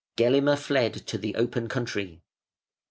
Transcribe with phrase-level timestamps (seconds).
[0.17, 2.23] Gelimer fled to the open country.